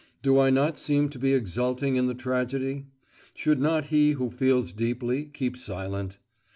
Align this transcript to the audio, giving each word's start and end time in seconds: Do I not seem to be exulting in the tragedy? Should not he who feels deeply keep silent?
Do 0.23 0.39
I 0.39 0.49
not 0.49 0.79
seem 0.79 1.09
to 1.09 1.19
be 1.19 1.33
exulting 1.35 1.95
in 1.95 2.07
the 2.07 2.15
tragedy? 2.15 2.87
Should 3.35 3.59
not 3.61 3.85
he 3.93 4.13
who 4.13 4.31
feels 4.31 4.73
deeply 4.73 5.25
keep 5.25 5.55
silent? 5.55 6.17